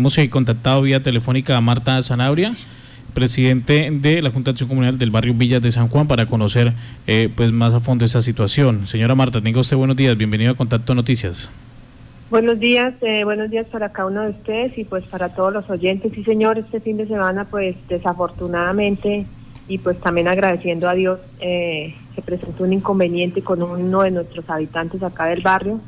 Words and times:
Hemos 0.00 0.16
eh, 0.16 0.30
contactado 0.30 0.80
vía 0.80 1.02
telefónica 1.02 1.58
a 1.58 1.60
Marta 1.60 2.00
Zanabria, 2.00 2.54
presidente 3.12 3.90
de 3.92 4.22
la 4.22 4.30
Junta 4.30 4.48
de 4.48 4.52
Acción 4.52 4.70
Comunal 4.70 4.96
del 4.96 5.10
barrio 5.10 5.34
Villas 5.34 5.60
de 5.60 5.70
San 5.70 5.88
Juan, 5.88 6.08
para 6.08 6.24
conocer 6.24 6.72
eh, 7.06 7.28
pues 7.36 7.52
más 7.52 7.74
a 7.74 7.80
fondo 7.80 8.06
esa 8.06 8.22
situación. 8.22 8.86
Señora 8.86 9.14
Marta, 9.14 9.42
tenga 9.42 9.60
usted 9.60 9.76
buenos 9.76 9.98
días, 9.98 10.16
bienvenido 10.16 10.52
a 10.52 10.54
Contacto 10.54 10.94
Noticias. 10.94 11.52
Buenos 12.30 12.58
días, 12.58 12.94
eh, 13.02 13.24
buenos 13.24 13.50
días 13.50 13.66
para 13.66 13.92
cada 13.92 14.08
uno 14.08 14.22
de 14.22 14.30
ustedes 14.30 14.78
y 14.78 14.84
pues 14.84 15.04
para 15.04 15.34
todos 15.34 15.52
los 15.52 15.68
oyentes. 15.68 16.12
Sí, 16.14 16.24
señor, 16.24 16.56
este 16.56 16.80
fin 16.80 16.96
de 16.96 17.06
semana 17.06 17.44
pues 17.44 17.76
desafortunadamente 17.86 19.26
y 19.68 19.76
pues 19.76 20.00
también 20.00 20.28
agradeciendo 20.28 20.88
a 20.88 20.94
Dios 20.94 21.20
eh, 21.40 21.94
se 22.14 22.22
presentó 22.22 22.64
un 22.64 22.72
inconveniente 22.72 23.42
con 23.42 23.62
uno 23.62 24.00
de 24.00 24.12
nuestros 24.12 24.48
habitantes 24.48 25.02
acá 25.02 25.26
del 25.26 25.42
barrio 25.42 25.78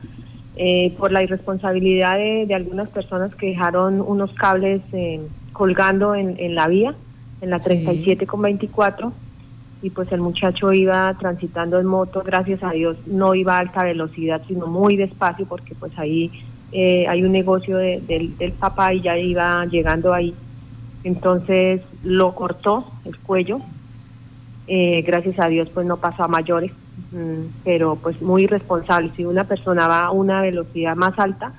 eh, 0.57 0.95
por 0.98 1.12
la 1.12 1.23
irresponsabilidad 1.23 2.19
de, 2.19 2.55
algunas 2.55 2.89
personas 2.89 3.34
que 3.34 3.48
dejaron 3.48 4.01
unos 4.01 4.32
cables 4.34 4.82
eh, 4.93 5.21
colgando 5.52 6.15
en, 6.15 6.55
la 6.55 6.69
vía, 6.69 6.95
en 7.41 7.51
la 7.51 7.59
37 7.59 8.27
con 8.27 8.43
24 8.43 9.12
y 9.83 9.91
pues 9.91 10.12
el 10.12 10.20
muchacho 10.20 10.73
iba 10.73 11.12
transitando 11.19 11.80
en 11.80 11.87
moto, 11.87 12.23
gracias 12.24 12.62
a 12.62 12.70
Dios 12.70 12.96
no 13.07 13.34
iba 13.34 13.57
a 13.57 13.60
alta 13.60 13.83
velocidad, 13.83 14.43
sino 14.46 14.66
muy 14.66 14.96
despacio 14.96 15.46
porque 15.46 15.74
pues 15.74 15.93
ahí 15.98 16.30
eh, 16.71 17.07
hay 17.09 17.24
un 17.24 17.32
negocio 17.32 17.79
del, 17.79 18.07
del 18.07 18.52
papá 18.52 18.95
y 18.95 19.02
ya 19.02 19.19
iba 19.19 19.65
llegando 19.66 20.15
ahí. 20.15 20.34
Entonces 21.05 21.80
lo 22.05 22.34
cortó 22.34 22.93
el 23.05 23.19
cuello, 23.19 23.60
eh, 24.69 25.02
gracias 25.02 25.38
a 25.41 25.48
Dios 25.48 25.69
pues 25.74 25.87
no 25.87 25.96
pasó 25.96 26.23
a 26.23 26.29
mayores, 26.29 26.71
pero 27.65 27.97
pues 27.97 28.21
muy 28.23 28.45
irresponsable. 28.45 29.11
Si 29.16 29.25
una 29.25 29.45
persona 29.45 29.87
va 29.87 30.07
a 30.07 30.11
una 30.11 30.41
velocidad 30.41 30.97
más 30.97 31.19
alta, 31.19 31.52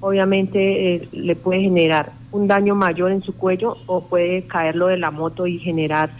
obviamente 0.00 0.94
eh, 0.94 1.08
le 1.12 1.36
puede 1.36 1.60
generar 1.60 2.12
un 2.32 2.46
daño 2.46 2.74
mayor 2.74 3.12
en 3.12 3.22
su 3.22 3.34
cuello 3.34 3.78
o 3.86 4.04
puede 4.04 4.42
caerlo 4.42 4.88
de 4.88 4.98
la 4.98 5.10
moto 5.10 5.46
y 5.46 5.58
generar 5.58 6.10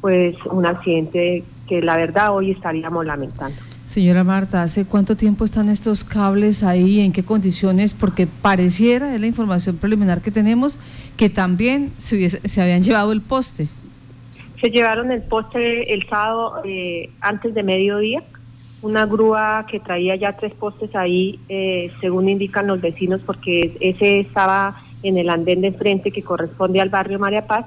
pues 0.00 0.36
un 0.50 0.66
accidente 0.66 1.44
que 1.66 1.80
la 1.80 1.96
verdad 1.96 2.34
hoy 2.34 2.50
estaríamos 2.50 3.06
lamentando. 3.06 3.56
Señora 3.86 4.24
Marta, 4.24 4.62
¿hace 4.62 4.86
cuánto 4.86 5.16
tiempo 5.16 5.44
están 5.44 5.68
estos 5.68 6.04
cables 6.04 6.62
ahí? 6.62 7.00
¿En 7.00 7.12
qué 7.12 7.22
condiciones? 7.22 7.92
Porque 7.92 8.26
pareciera, 8.26 9.14
es 9.14 9.20
la 9.20 9.26
información 9.26 9.76
preliminar 9.76 10.22
que 10.22 10.30
tenemos, 10.30 10.78
que 11.16 11.28
también 11.28 11.92
se, 11.98 12.30
se 12.30 12.62
habían 12.62 12.82
llevado 12.82 13.12
el 13.12 13.20
poste. 13.20 13.68
Se 14.60 14.70
llevaron 14.70 15.10
el 15.10 15.22
poste 15.22 15.92
el 15.92 16.08
sábado 16.08 16.62
eh, 16.64 17.10
antes 17.20 17.54
de 17.54 17.62
mediodía, 17.62 18.22
una 18.84 19.06
grúa 19.06 19.66
que 19.70 19.80
traía 19.80 20.16
ya 20.16 20.36
tres 20.36 20.54
postes 20.54 20.94
ahí, 20.94 21.40
eh, 21.48 21.90
según 22.00 22.28
indican 22.28 22.66
los 22.66 22.80
vecinos, 22.80 23.20
porque 23.24 23.76
ese 23.80 24.20
estaba 24.20 24.76
en 25.02 25.18
el 25.18 25.28
andén 25.28 25.60
de 25.60 25.72
frente 25.72 26.10
que 26.10 26.22
corresponde 26.22 26.80
al 26.80 26.90
barrio 26.90 27.18
María 27.18 27.46
Paz 27.46 27.66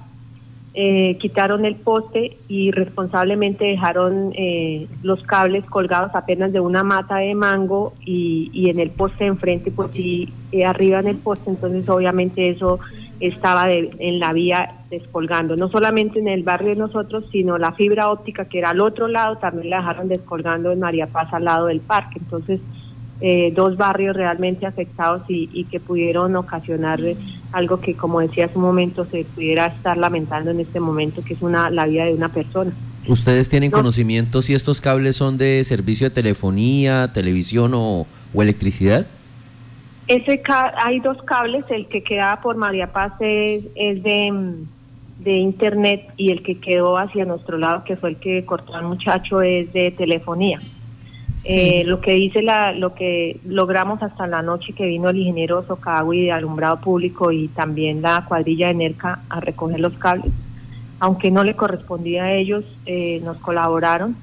eh, 0.79 1.17
quitaron 1.17 1.65
el 1.65 1.75
poste 1.75 2.38
y 2.47 2.69
responsablemente 2.69 3.65
dejaron 3.65 4.31
eh, 4.35 4.88
los 5.01 5.23
cables 5.23 5.65
colgados 5.65 6.11
apenas 6.13 6.53
de 6.53 6.59
una 6.59 6.83
mata 6.83 7.15
de 7.15 7.33
mango 7.33 7.93
y, 8.05 8.69
en 8.69 8.79
el 8.79 8.91
poste 8.91 9.25
enfrente, 9.25 9.71
pues 9.71 9.89
sí, 9.93 10.31
eh, 10.51 10.65
arriba 10.65 10.99
en 10.99 11.07
el 11.07 11.17
poste, 11.17 11.49
entonces 11.49 11.89
obviamente 11.89 12.49
eso 12.49 12.77
estaba 13.19 13.71
en 13.71 14.19
la 14.19 14.33
vía 14.33 14.75
descolgando, 14.89 15.55
no 15.55 15.69
solamente 15.69 16.19
en 16.19 16.27
el 16.27 16.43
barrio 16.43 16.69
de 16.69 16.75
nosotros, 16.75 17.25
sino 17.31 17.57
la 17.57 17.73
fibra 17.73 18.09
óptica 18.09 18.45
que 18.45 18.59
era 18.59 18.71
al 18.71 18.79
otro 18.79 19.07
lado, 19.07 19.37
también 19.37 19.69
la 19.69 19.77
dejaron 19.77 20.07
descolgando 20.07 20.71
en 20.71 20.79
María 20.79 21.07
Paz 21.07 21.33
al 21.33 21.45
lado 21.45 21.67
del 21.67 21.81
parque, 21.81 22.19
entonces 22.19 22.59
eh, 23.19 23.51
dos 23.55 23.77
barrios 23.77 24.15
realmente 24.15 24.67
afectados 24.67 25.23
y, 25.27 25.63
que 25.71 25.79
pudieron 25.79 26.35
ocasionar 26.35 26.99
algo 27.51 27.81
que, 27.81 27.95
como 27.95 28.19
decía 28.19 28.45
hace 28.45 28.55
un 28.57 28.61
momento, 28.61 29.07
se 29.09 29.23
pudiera 29.23 29.65
estar 29.65 29.97
lamentando 29.97 30.51
en 30.51 30.59
este 30.59 30.79
momento, 30.79 31.23
que 31.23 31.33
es 31.33 31.41
una 31.41 31.71
la 31.71 31.88
vida 31.88 32.05
de 32.05 32.13
una 32.13 32.29
persona. 32.29 32.71
¿Ustedes 33.07 33.49
tienen 33.49 33.71
conocimiento 33.71 34.43
si 34.43 34.53
estos 34.53 34.81
cables 34.81 35.15
son 35.15 35.38
de 35.38 35.63
servicio 35.63 36.09
de 36.09 36.13
telefonía, 36.13 37.11
televisión 37.11 37.72
o, 37.73 38.06
electricidad? 38.35 39.07
Ese 40.07 40.41
hay 40.78 41.00
dos 41.00 41.22
cables, 41.23 41.66
el 41.69 41.88
que 41.88 42.01
quedaba 42.01 42.41
por 42.41 42.56
María 42.56 42.94
Paz 42.94 43.13
es, 43.19 43.63
de, 43.75 44.63
de 45.19 45.31
internet 45.31 46.09
y 46.16 46.31
el 46.31 46.44
que 46.44 46.59
quedó 46.59 46.97
hacia 46.97 47.25
nuestro 47.25 47.57
lado, 47.57 47.84
que 47.84 47.97
fue 47.97 48.12
el 48.12 48.16
que 48.18 48.45
cortó 48.45 48.73
al 48.75 48.85
muchacho, 48.85 49.41
es 49.41 49.72
de 49.73 49.91
telefonía. 49.91 50.62
Eh, 51.44 51.84
lo 51.85 52.01
que 52.01 52.13
dice 52.13 52.41
la, 52.41 52.72
lo 52.72 52.95
que 52.95 53.40
logramos 53.45 54.01
hasta 54.01 54.28
la 54.28 54.41
noche 54.41 54.73
que 54.73 54.85
vino 54.85 55.09
el 55.09 55.18
ingeniero 55.18 55.63
Socagui 55.68 56.25
de 56.25 56.31
alumbrado 56.31 56.81
público 56.81 57.31
y 57.31 57.47
también 57.50 58.01
la 58.01 58.25
cuadrilla 58.28 58.68
de 58.69 58.74
NERCA 58.74 59.22
a 59.29 59.39
recoger 59.39 59.79
los 59.79 59.94
cables, 59.94 60.31
aunque 61.00 61.31
no 61.31 61.44
le 61.44 61.53
correspondía 61.53 62.24
a 62.25 62.34
ellos, 62.34 62.66
eh, 62.85 63.22
nos 63.24 63.38
colaboraron. 63.38 64.16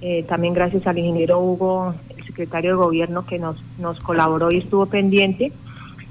Eh, 0.00 0.24
también 0.28 0.54
gracias 0.54 0.86
al 0.86 0.98
ingeniero 0.98 1.40
Hugo, 1.40 1.94
secretario 2.36 2.72
de 2.72 2.76
gobierno 2.76 3.24
que 3.24 3.38
nos, 3.38 3.56
nos 3.78 3.98
colaboró 4.00 4.50
y 4.52 4.58
estuvo 4.58 4.84
pendiente 4.86 5.52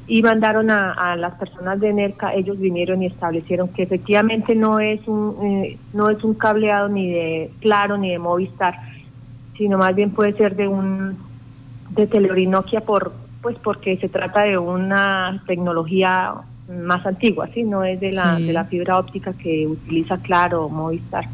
y 0.08 0.22
mandaron 0.24 0.70
a, 0.72 1.16
las 1.16 1.36
personas 1.36 1.80
de 1.80 1.94
NERCA, 1.94 2.34
ellos 2.34 2.60
vinieron 2.60 3.02
y 3.02 3.08
establecieron 3.08 3.70
que 3.70 3.84
efectivamente 3.84 4.56
no 4.56 4.80
es 4.80 5.08
un 5.08 5.78
no 5.94 6.10
es 6.10 6.24
un 6.24 6.36
cableado 6.36 6.90
ni 6.90 7.10
de 7.10 7.52
Claro 7.60 7.98
ni 7.98 8.12
de 8.12 8.20
Movistar, 8.20 8.76
sino 9.58 9.78
más 9.78 9.96
bien 9.96 10.12
puede 10.12 10.34
ser 10.34 10.56
de 10.56 10.68
un 10.68 11.18
de 11.92 12.08
Teleorinoquia 12.08 12.82
por 12.82 13.14
pues 13.42 13.56
porque 13.64 13.98
se 13.98 14.10
trata 14.10 14.44
de 14.44 14.58
una 14.58 15.44
tecnología 15.46 16.34
más 16.68 17.06
antigua, 17.06 17.48
¿sí? 17.54 17.64
no 17.64 17.84
es 17.84 18.00
de 18.00 18.12
la, 18.12 18.40
de 18.40 18.52
la 18.52 18.66
fibra 18.66 18.98
óptica 18.98 19.34
que 19.34 19.68
utiliza 19.68 20.18
Claro 20.18 20.66
o 20.66 20.70
Movistar. 20.70 21.26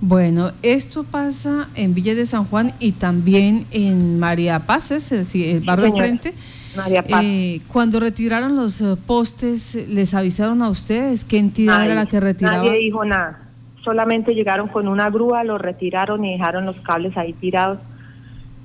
Bueno, 0.00 0.52
esto 0.62 1.04
pasa 1.04 1.68
en 1.74 1.94
Villa 1.94 2.14
de 2.14 2.26
San 2.26 2.44
Juan 2.44 2.74
y 2.80 2.92
también 2.92 3.66
en 3.70 4.18
María 4.18 4.60
Paz, 4.60 4.90
es 4.90 5.10
el, 5.12 5.60
barrio 5.60 5.92
frente. 5.96 6.34
María 6.76 7.02
Paz. 7.02 7.22
Eh, 7.24 7.60
cuando 7.68 7.98
retiraron 7.98 8.56
los 8.56 8.80
eh, 8.80 8.96
postes, 9.06 9.74
¿les 9.88 10.12
avisaron 10.12 10.62
a 10.62 10.68
ustedes 10.68 11.24
qué 11.24 11.38
entidad 11.38 11.84
era 11.84 11.94
la 11.94 12.06
que 12.06 12.20
retiraba? 12.20 12.58
Nadie 12.58 12.78
dijo 12.78 13.04
nada 13.04 13.46
solamente 13.86 14.34
llegaron 14.34 14.66
con 14.66 14.88
una 14.88 15.08
grúa, 15.10 15.44
lo 15.44 15.58
retiraron 15.58 16.24
y 16.24 16.32
dejaron 16.32 16.66
los 16.66 16.74
cables 16.80 17.16
ahí 17.16 17.32
tirados. 17.34 17.78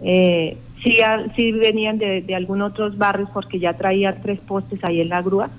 Eh, 0.02 0.58
sí, 0.84 0.98
sí 1.36 1.52
venían 1.52 2.00
de, 2.00 2.24
de 2.24 2.36
algunos 2.36 2.72
otros 2.72 2.98
barrios 2.98 3.30
porque 3.32 3.60
ya 3.60 3.74
traían 3.74 4.18
tres 4.24 4.40
postes 4.40 4.80
ahí 4.84 5.00
en 5.00 5.10
la 5.10 5.22
grúa 5.22 5.52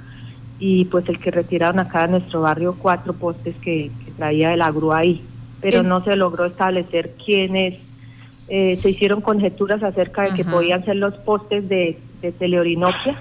y 0.58 0.86
pues 0.86 1.08
el 1.08 1.20
que 1.20 1.30
retiraron 1.30 1.78
acá 1.78 2.06
en 2.06 2.10
nuestro 2.10 2.42
barrio 2.42 2.74
cuatro 2.76 3.12
postes 3.12 3.54
que, 3.62 3.90
traía 4.16 4.50
de 4.50 4.56
la 4.56 4.70
grúa 4.70 4.98
ahí, 4.98 5.22
pero 5.62 5.82
no 5.82 6.04
se 6.04 6.14
logró 6.16 6.44
establecer 6.44 7.14
quiénes, 7.24 7.78
eh, 8.48 8.76
se 8.76 8.90
hicieron 8.90 9.22
conjeturas 9.22 9.82
acerca 9.82 10.22
de 10.22 10.34
que 10.34 10.44
podían 10.44 10.84
ser 10.84 10.96
los 10.96 11.14
postes 11.14 11.66
de, 11.68 11.98
de 12.20 12.32
Teleorinoquia, 12.32 13.18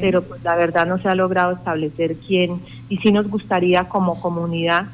pero 0.00 0.22
pues 0.22 0.44
la 0.44 0.54
verdad 0.54 0.86
no 0.86 0.98
se 0.98 1.08
ha 1.08 1.14
logrado 1.16 1.52
establecer 1.54 2.16
quién. 2.26 2.60
Y 2.88 2.98
sí 2.98 3.10
nos 3.10 3.28
gustaría 3.28 3.88
como 3.88 4.20
comunidad 4.20 4.86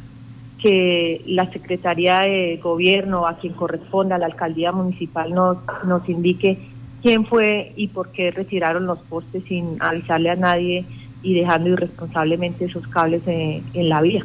que 0.62 1.22
la 1.26 1.50
Secretaría 1.50 2.20
de 2.20 2.58
Gobierno, 2.62 3.26
a 3.26 3.38
quien 3.38 3.54
corresponda, 3.54 4.18
la 4.18 4.26
Alcaldía 4.26 4.72
Municipal, 4.72 5.34
nos, 5.34 5.58
nos 5.84 6.08
indique 6.08 6.58
quién 7.02 7.26
fue 7.26 7.72
y 7.76 7.88
por 7.88 8.12
qué 8.12 8.30
retiraron 8.30 8.86
los 8.86 8.98
postes 9.00 9.42
sin 9.48 9.76
avisarle 9.80 10.30
a 10.30 10.36
nadie 10.36 10.84
y 11.22 11.34
dejando 11.34 11.70
irresponsablemente 11.70 12.66
esos 12.66 12.86
cables 12.88 13.22
en, 13.26 13.88
la 13.88 14.02
vía. 14.02 14.24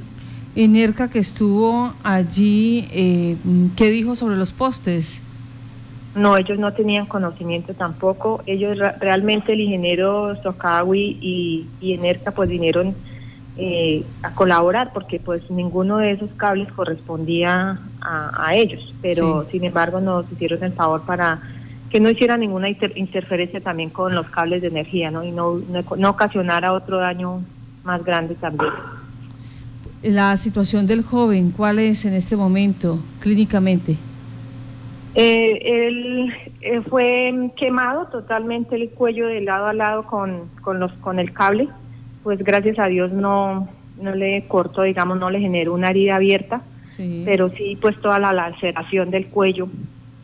Enerca 0.56 1.10
que 1.10 1.20
estuvo 1.20 1.94
allí, 2.04 2.88
eh, 2.92 3.36
¿qué 3.76 3.90
dijo 3.90 4.16
sobre 4.16 4.38
los 4.38 4.54
postes? 4.54 5.22
No, 6.16 6.38
ellos 6.38 6.58
no 6.58 6.74
tenían 6.74 7.06
conocimiento 7.06 7.74
tampoco. 7.74 8.42
Ellos 8.46 8.78
realmente 9.00 9.52
el 9.52 9.60
ingeniero 9.60 10.42
Socawi 10.42 11.18
y, 11.22 11.68
y 11.82 11.94
Enerca 11.94 12.32
pues 12.32 12.50
vinieron 12.50 12.96
eh, 13.58 14.04
a 14.22 14.32
colaborar 14.32 14.92
porque 14.94 15.18
pues 15.18 15.50
ninguno 15.50 15.96
de 15.98 16.12
esos 16.12 16.30
cables 16.36 16.70
correspondía 16.74 17.80
a, 18.02 18.54
ellos, 18.54 18.94
pero 19.02 19.48
sin 19.50 19.64
embargo 19.64 20.02
nos 20.02 20.30
hicieron 20.30 20.62
el 20.62 20.74
favor 20.74 21.04
para 21.04 21.40
que 21.90 22.02
no 22.02 22.10
hiciera 22.10 22.36
ninguna 22.36 22.68
interferencia 22.70 23.62
también 23.62 23.90
con 23.92 24.14
los 24.14 24.30
cables 24.30 24.62
de 24.62 24.68
energía 24.68 25.10
¿no? 25.10 25.24
y 25.24 25.32
no, 25.32 25.60
no, 25.98 26.10
ocasionara 26.10 26.74
otro 26.74 26.98
daño 26.98 27.44
más 27.86 28.04
grande 28.04 28.36
también. 28.36 28.74
La 30.06 30.38
situación 30.38 30.88
del 30.88 31.02
joven, 31.02 31.52
¿cuál 31.52 31.80
es 31.80 32.06
en 32.06 32.14
este 32.14 32.36
momento 32.36 33.00
clínicamente? 33.20 33.98
Eh, 35.16 35.60
él 35.64 36.32
eh, 36.62 36.82
fue 36.90 37.52
quemado 37.58 38.08
totalmente 38.08 38.76
el 38.76 38.90
cuello 38.90 39.28
de 39.28 39.42
lado 39.42 39.66
a 39.68 39.74
lado 39.74 40.06
con, 40.06 40.50
con, 40.62 40.80
los, 40.80 40.92
con 40.94 41.20
el 41.20 41.34
cable 41.34 41.70
pues 42.26 42.40
gracias 42.40 42.80
a 42.80 42.88
Dios 42.88 43.12
no, 43.12 43.70
no 44.02 44.16
le 44.16 44.48
cortó, 44.48 44.82
digamos, 44.82 45.20
no 45.20 45.30
le 45.30 45.40
generó 45.40 45.76
una 45.76 45.92
herida 45.92 46.16
abierta, 46.16 46.64
pero 47.24 47.52
sí 47.52 47.78
pues 47.80 48.02
toda 48.02 48.18
la 48.18 48.34
laceración 48.34 49.12
del 49.12 49.28
cuello 49.28 49.70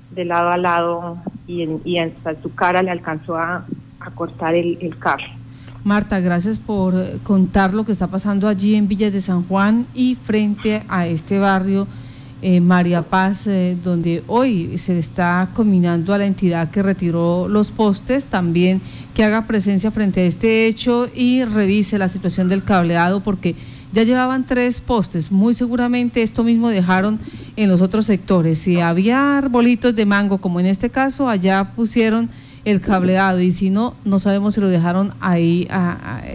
de 0.09 0.25
lado 0.25 0.49
a 0.49 0.57
lado 0.57 1.17
y, 1.45 1.61
en, 1.61 1.79
y 1.85 1.99
hasta 1.99 2.41
su 2.41 2.55
cara 2.55 2.81
le 2.81 2.89
alcanzó 2.89 3.35
a, 3.35 3.67
cortar 4.15 4.55
el, 4.55 4.79
el 4.81 4.97
cable. 4.97 5.27
Marta, 5.83 6.19
gracias 6.19 6.59
por 6.59 7.19
contar 7.23 7.73
lo 7.73 7.85
que 7.85 7.91
está 7.91 8.05
pasando 8.05 8.47
allí 8.47 8.75
en 8.75 8.87
Villa 8.87 9.09
de 9.09 9.19
San 9.19 9.43
Juan 9.47 9.87
y 9.95 10.15
frente 10.15 10.83
a 10.87 11.07
este 11.07 11.39
barrio 11.39 11.87
eh, 12.43 12.61
María 12.61 13.01
Paz, 13.01 13.47
eh, 13.47 13.75
donde 13.83 14.23
hoy 14.27 14.77
se 14.77 14.99
está 14.99 15.49
combinando 15.55 16.13
a 16.13 16.19
la 16.19 16.27
entidad 16.27 16.69
que 16.69 16.83
retiró 16.83 17.47
los 17.47 17.71
postes, 17.71 18.27
también 18.27 18.79
que 19.15 19.23
haga 19.23 19.47
presencia 19.47 19.89
frente 19.89 20.21
a 20.21 20.25
este 20.25 20.67
hecho 20.67 21.09
y 21.15 21.45
revise 21.45 21.97
la 21.97 22.09
situación 22.09 22.47
del 22.47 22.63
cableado, 22.63 23.21
porque 23.21 23.55
ya 23.91 24.03
llevaban 24.03 24.45
tres 24.45 24.81
postes, 24.81 25.31
muy 25.31 25.55
seguramente 25.55 26.21
esto 26.21 26.43
mismo 26.43 26.69
dejaron 26.69 27.19
en 27.55 27.69
los 27.69 27.81
otros 27.81 28.05
sectores. 28.05 28.59
Si 28.59 28.79
había 28.79 29.37
arbolitos 29.37 29.95
de 29.95 30.05
mango, 30.05 30.37
como 30.37 30.59
en 30.59 30.67
este 30.67 30.91
caso, 30.91 31.27
allá 31.27 31.73
pusieron 31.75 32.29
el 32.65 32.81
cableado 32.81 33.39
y 33.39 33.51
si 33.51 33.69
no, 33.69 33.95
no 34.05 34.19
sabemos 34.19 34.53
si 34.53 34.61
lo 34.61 34.69
dejaron 34.69 35.13
ahí 35.19 35.67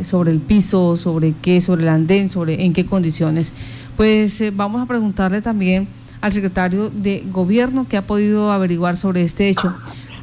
sobre 0.03 0.33
el 0.33 0.41
piso, 0.41 0.97
sobre 0.97 1.35
qué, 1.41 1.61
sobre 1.61 1.83
el 1.83 1.89
andén, 1.89 2.29
sobre 2.29 2.65
en 2.65 2.73
qué 2.73 2.87
condiciones. 2.87 3.53
Pues 3.97 4.41
eh, 4.41 4.53
vamos 4.55 4.83
a 4.83 4.87
preguntarle 4.87 5.41
también 5.41 5.89
al 6.21 6.33
secretario 6.33 6.91
de 6.91 7.23
gobierno 7.31 7.87
que 7.89 7.97
ha 7.97 8.03
podido 8.03 8.51
averiguar 8.53 8.97
sobre 8.97 9.23
este 9.23 9.49
hecho. 9.49 9.75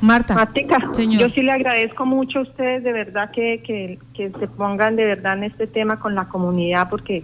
Marta. 0.02 0.50
yo 0.98 1.30
sí 1.30 1.44
le 1.44 1.52
agradezco 1.54 2.06
mucho 2.06 2.40
a 2.40 2.42
ustedes 2.42 2.84
de 2.84 2.92
verdad 2.92 3.32
que, 3.32 3.62
que, 3.64 3.98
que, 4.14 4.32
se 4.38 4.48
pongan 4.50 4.98
de 4.98 5.06
verdad 5.06 5.38
en 5.38 5.46
este 5.46 5.66
tema 5.66 5.98
con 6.02 6.14
la 6.14 6.28
comunidad 6.28 6.90
porque 6.90 7.24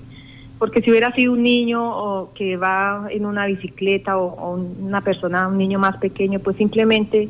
porque 0.60 0.82
si 0.82 0.92
hubiera 0.92 1.12
sido 1.14 1.34
un 1.34 1.42
niño 1.42 1.82
o 1.82 2.34
que 2.34 2.58
va 2.58 3.08
en 3.10 3.26
una 3.26 3.48
bicicleta 3.48 4.18
o, 4.18 4.56
una 4.56 5.02
persona, 5.02 5.48
un 5.48 5.58
niño 5.58 5.80
más 5.80 5.98
pequeño, 5.98 6.40
pues 6.40 6.58
simplemente 6.58 7.30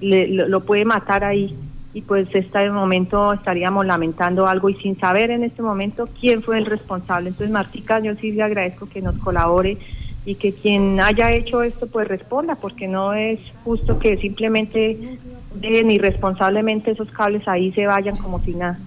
lo, 0.00 0.60
puede 0.64 0.84
matar 0.84 1.24
ahí 1.24 1.56
y 1.92 2.02
pues 2.02 2.28
este 2.32 2.70
momento 2.70 3.32
estaríamos 3.32 3.84
lamentando 3.84 4.46
algo 4.46 4.70
y 4.70 4.74
sin 4.76 4.98
saber 4.98 5.30
en 5.30 5.42
este 5.42 5.62
momento 5.62 6.04
quién 6.20 6.42
fue 6.42 6.58
el 6.58 6.66
responsable. 6.66 7.30
Entonces, 7.30 7.52
Martica, 7.52 8.00
yo 8.00 8.14
sí 8.16 8.32
le 8.32 8.42
agradezco 8.42 8.88
que 8.88 9.02
nos 9.02 9.16
colabore 9.18 9.78
y 10.24 10.34
que 10.36 10.52
quien 10.52 11.00
haya 11.00 11.32
hecho 11.32 11.62
esto 11.62 11.86
pues 11.88 12.06
responda, 12.06 12.54
porque 12.54 12.86
no 12.86 13.14
es 13.14 13.40
justo 13.64 13.98
que 13.98 14.18
simplemente 14.18 15.18
dejen 15.54 15.90
irresponsablemente 15.90 16.92
esos 16.92 17.10
cables 17.10 17.46
ahí 17.48 17.72
se 17.72 17.86
vayan 17.86 18.16
como 18.16 18.40
si 18.40 18.54
nada. 18.54 18.78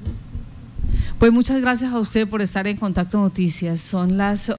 Pues 1.19 1.31
muchas 1.31 1.61
gracias 1.61 1.93
a 1.93 1.99
usted 1.99 2.27
por 2.27 2.41
estar 2.41 2.67
en 2.67 2.75
Contacto 2.77 3.17
Noticias. 3.17 3.79
Son 3.79 4.17
las 4.17 4.49